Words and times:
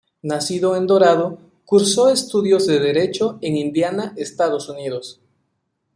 Nacido 0.23 0.75
en 0.75 0.87
Dorado, 0.87 1.37
cursó 1.63 2.09
estudios 2.09 2.65
de 2.65 2.79
derecho 2.79 3.37
en 3.39 3.55
Indiana, 3.55 4.13
Estados 4.17 4.67
Unidos. 4.67 5.21